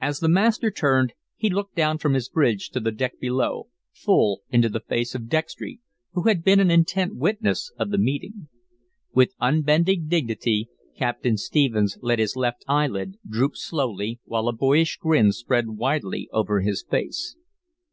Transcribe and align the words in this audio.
As 0.00 0.20
the 0.20 0.28
master 0.28 0.70
turned, 0.70 1.12
he 1.34 1.50
looked 1.50 1.74
down 1.74 1.98
from 1.98 2.14
his 2.14 2.28
bridge 2.28 2.70
to 2.70 2.78
the 2.78 2.92
deck 2.92 3.18
below, 3.18 3.66
full 3.92 4.42
into 4.48 4.68
the 4.68 4.78
face 4.78 5.12
of 5.12 5.26
Dextry, 5.28 5.80
who 6.12 6.28
had 6.28 6.44
been 6.44 6.60
an 6.60 6.70
intent 6.70 7.16
witness 7.16 7.72
of 7.76 7.90
the 7.90 7.98
meeting. 7.98 8.48
With 9.12 9.34
unbending 9.40 10.06
dignity, 10.06 10.68
Captain 10.96 11.36
Stephens 11.36 11.98
let 12.00 12.20
his 12.20 12.36
left 12.36 12.64
eyelid 12.68 13.18
droop 13.28 13.56
slowly, 13.56 14.20
while 14.24 14.46
a 14.46 14.52
boyish 14.52 14.98
grin 14.98 15.32
spread 15.32 15.70
widely 15.70 16.28
over 16.32 16.60
his 16.60 16.84
face. 16.88 17.34